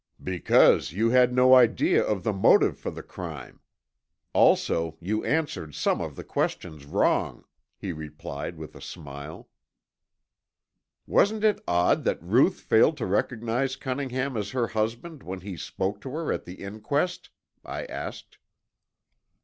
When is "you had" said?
0.93-1.31